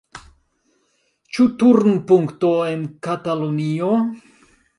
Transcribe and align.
Ĉu 1.37 1.45
turnpunkto 1.63 2.51
en 2.71 2.89
Katalunio? 3.09 3.93